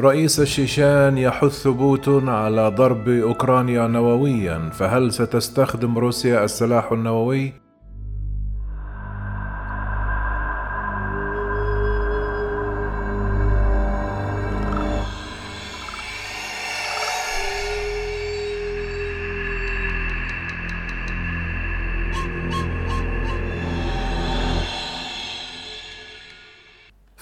[0.00, 7.65] رئيس الشيشان يحث بوتون على ضرب أوكرانيا نوويا فهل ستستخدم روسيا السلاح النووي؟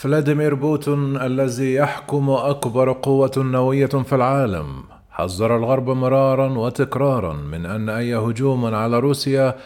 [0.05, 4.67] فلاديمير بوتين الذي يحكم أكبر قوة نوويه في العالم
[5.11, 9.57] حذر الغرب مرارا وتكرارا من أن أي هجوم على روسيا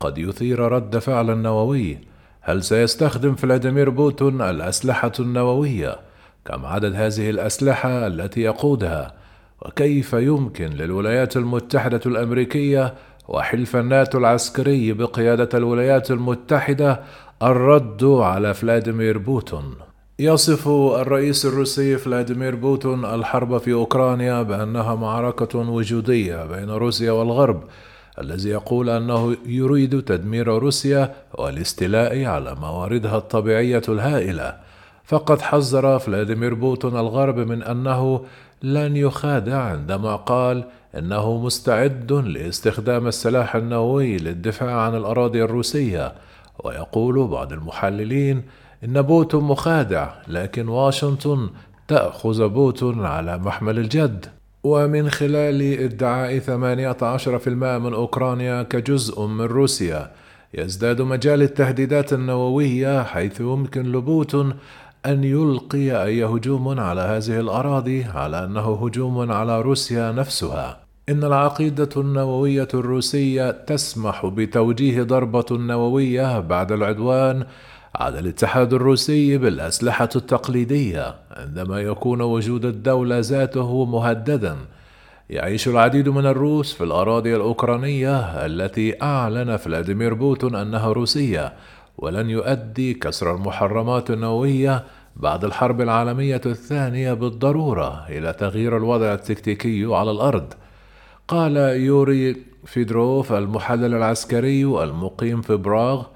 [0.00, 1.98] قد يثير رد فعلا نووي.
[2.40, 5.96] هل سيستخدم فلاديمير بوتين الأسلحة النووية
[6.44, 9.14] كم عدد هذه الأسلحة التي يقودها؟
[9.62, 12.94] وكيف يمكن للولايات المتحدة الأمريكية
[13.28, 17.00] وحلف الناتو العسكري بقيادة الولايات المتحدة
[17.42, 19.85] الرد على فلاديمير بوتين؟
[20.18, 27.64] يصف الرئيس الروسي فلاديمير بوتين الحرب في أوكرانيا بأنها معركة وجودية بين روسيا والغرب
[28.20, 34.56] الذي يقول أنه يريد تدمير روسيا والاستيلاء على مواردها الطبيعية الهائلة.
[35.04, 38.24] فقد حذر فلاديمير بوتين الغرب من أنه
[38.62, 40.64] لن يخادع عندما قال
[40.98, 46.12] إنه مستعد لاستخدام السلاح النووي للدفاع عن الأراضي الروسية.
[46.64, 48.42] ويقول بعض المحللين
[48.84, 51.50] إن بوتين مخادع لكن واشنطن
[51.88, 54.26] تأخذ بوتين على محمل الجد.
[54.64, 60.10] ومن خلال ادعاء 18% من أوكرانيا كجزء من روسيا
[60.54, 64.54] يزداد مجال التهديدات النووية حيث يمكن لبوتين
[65.06, 70.78] أن يلقي أي هجوم على هذه الأراضي على أنه هجوم على روسيا نفسها.
[71.08, 77.46] إن العقيدة النووية الروسية تسمح بتوجيه ضربة نووية بعد العدوان
[78.00, 84.56] على الاتحاد الروسي بالأسلحة التقليدية عندما يكون وجود الدولة ذاته مهددا.
[85.30, 91.52] يعيش العديد من الروس في الأراضي الأوكرانية التي أعلن فلاديمير بوتين أنها روسية
[91.98, 94.84] ولن يؤدي كسر المحرمات النووية
[95.16, 100.52] بعد الحرب العالمية الثانية بالضرورة إلى تغيير الوضع التكتيكي على الأرض.
[101.28, 106.06] قال يوري فيدروف المحلل العسكري المقيم في براغ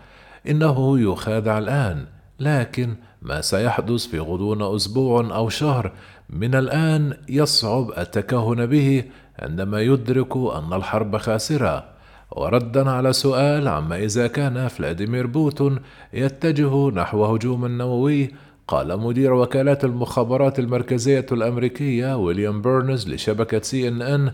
[0.48, 2.04] إنه يخادع الآن
[2.40, 5.92] لكن ما سيحدث في غضون أسبوع أو شهر
[6.30, 9.04] من الآن يصعب التكهن به
[9.38, 11.84] عندما يدرك أن الحرب خاسرة.
[12.30, 15.78] وردا على سؤال عما إذا كان فلاديمير بوتين
[16.12, 18.30] يتجه نحو هجوم نووي
[18.68, 24.32] قال مدير وكالات المخابرات المركزية الأمريكية ويليام بيرنز لشبكة سي إن إن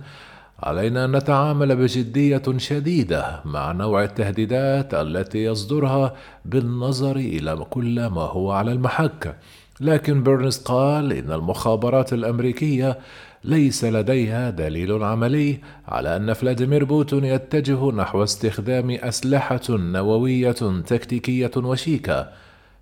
[0.62, 8.52] علينا أن نتعامل بجدية شديدة مع نوع التهديدات التي يصدرها بالنظر إلى كل ما هو
[8.52, 9.36] على المحك.
[9.80, 12.98] لكن بيرنز قال إن المخابرات الأمريكية
[13.44, 15.58] ليس لديها دليل عملي
[15.88, 20.52] على أن فلاديمير بوتين يتجه نحو استخدام أسلحة نووية
[20.86, 22.28] تكتيكية وشيكة.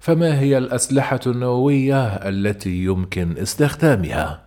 [0.00, 4.44] فما هي الأسلحة النووية التي يمكن استخدامها؟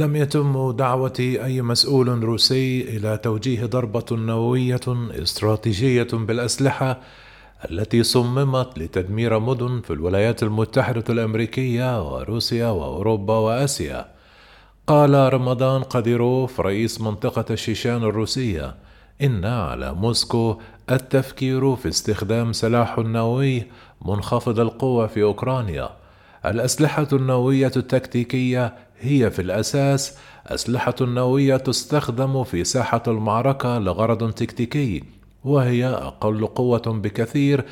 [0.00, 7.00] لم يتم دعوة أي مسؤول روسي إلى توجيه ضربة نووية استراتيجية بالأسلحة
[7.70, 14.08] التي صممت لتدمير مدن في الولايات المتحدة الأمريكية وروسيا وأوروبا وآسيا.
[14.86, 18.74] قال رمضان قديروف رئيس منطقة الشيشان الروسية:
[19.22, 20.56] إن على موسكو
[20.90, 23.66] التفكير في استخدام سلاح نووي
[24.04, 25.99] منخفض القوة في أوكرانيا.
[26.46, 35.04] الأسلحة النووية التكتيكية هي في الأساس أسلحة نووية تستخدم في ساحة المعركة لغرض تكتيكي
[35.44, 37.64] وهي أقل قوة بكثير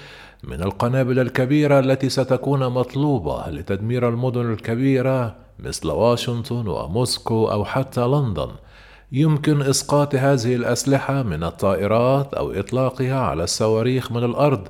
[0.45, 8.49] من القنابل الكبيرة التي ستكون مطلوبة لتدمير المدن الكبيرة مثل واشنطن وموسكو أو حتى لندن.
[9.13, 14.69] يمكن إسقاط هذه الأسلحة من الطائرات أو إطلاقها على الصواريخ من الأرض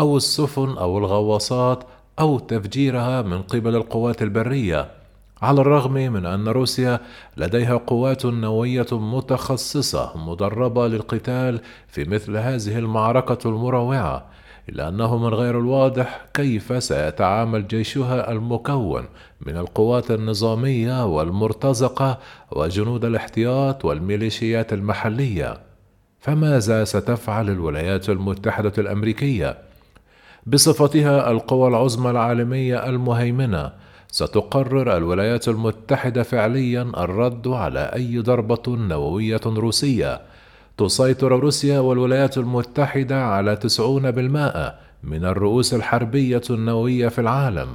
[0.00, 1.84] أو السفن أو الغواصات
[2.22, 4.90] أو تفجيرها من قبل القوات البرية
[5.42, 7.00] على الرغم من أن روسيا
[7.36, 14.26] لديها قوات نووية متخصصة مدربة للقتال في مثل هذه المعركة المروعة
[14.68, 19.04] إلا أنه من غير الواضح كيف سيتعامل جيشها المكون
[19.40, 22.18] من القوات النظامية والمرتزقة
[22.52, 25.58] وجنود الاحتياط والميليشيات المحلية
[26.20, 29.71] فماذا ستفعل الولايات المتحدة الأمريكية؟
[30.46, 33.72] بصفتها القوى العظمى العالمية المهيمنة
[34.08, 40.20] ستقرر الولايات المتحدة فعليا الرد على أي ضربة نووية روسية.
[40.78, 47.68] تسيطر روسيا والولايات المتحدة على 90% من الرؤوس الحربية النووية في العالم.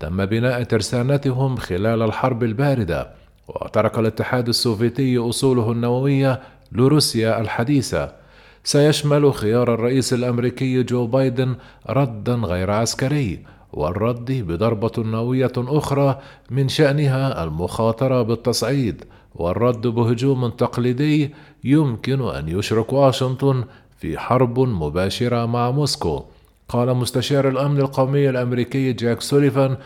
[0.00, 3.10] تم بناء ترسانتهم خلال الحرب الباردة
[3.48, 6.40] وترك الاتحاد السوفيتي أصوله النووية
[6.72, 8.25] لروسيا الحديثة.
[8.66, 11.54] سيشمل خيار الرئيس الأمريكي جو بايدن
[11.90, 16.18] ردا غير عسكري والرد بضربة نووية أخرى
[16.50, 19.04] من شأنها المخاطرة بالتصعيد
[19.34, 21.34] والرد بهجوم تقليدي
[21.64, 23.64] يمكن أن يشرك واشنطن
[23.98, 26.24] في حرب مباشرة مع موسكو.
[26.68, 29.76] قال مستشار الأمن القومي الأمريكي جاك سوليفان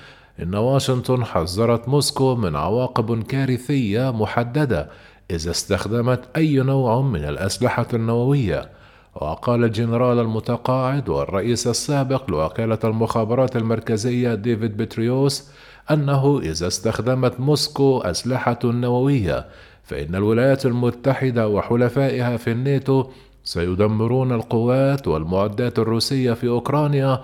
[0.42, 4.90] إن واشنطن حذرت موسكو من عواقب كارثية محددة
[5.30, 8.70] إذا استخدمت أي نوع من الأسلحة النووية
[9.14, 15.50] وقال الجنرال المتقاعد والرئيس السابق لوكالة المخابرات المركزية ديفيد بتريوس
[15.90, 19.46] أنه إذا استخدمت موسكو أسلحة نووية
[19.82, 23.04] فإن الولايات المتحدة وحلفائها في الناتو
[23.44, 27.22] سيدمرون القوات والمعدات الروسية في أوكرانيا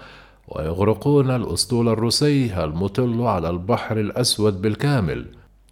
[0.49, 5.27] ويغرقون الأسطول الروسي المطل على البحر الأسود بالكامل.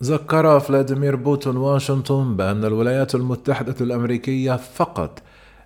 [0.05, 5.23] ذكر فلاديمير بوتون واشنطن بأن الولايات المتحدة الأمريكية فقط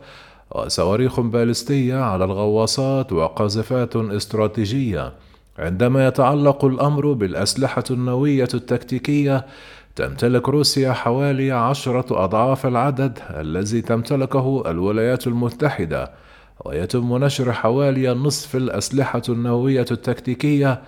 [0.50, 5.12] وصواريخ باليستية على الغواصات وقاذفات استراتيجية.
[5.58, 9.46] عندما يتعلق الأمر بالأسلحة النووية التكتيكية
[9.96, 16.10] تمتلك روسيا حوالي عشرة أضعاف العدد الذي تمتلكه الولايات المتحدة
[16.64, 20.82] ويتم نشر حوالي نصف الأسلحة النووية التكتيكية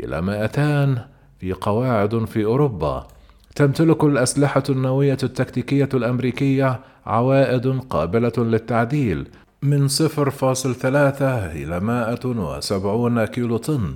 [0.00, 1.08] إلى 200
[1.40, 3.06] في قواعد في أوروبا.
[3.54, 9.28] تمتلك الأسلحة النووية التكتيكية الأمريكية عوائد قابلة للتعديل
[9.62, 11.22] من 0.3
[11.52, 13.94] إلى 170 كيلو طن.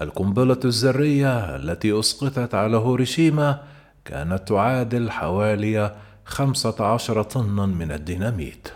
[0.00, 3.60] القنبلة الذرية التي أسقطت على هوريشيما
[4.04, 8.68] كانت تعادل حوالي 15 طنا من الديناميت.